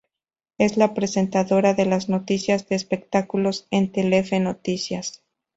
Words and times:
Es 0.57 0.77
la 0.77 0.95
presentadora 0.95 1.75
de 1.75 1.85
las 1.85 2.09
noticias 2.09 2.67
de 2.67 2.75
espectáculos 2.75 3.67
en 3.69 3.91
Telefe 3.91 4.39
Noticias. 4.39 5.21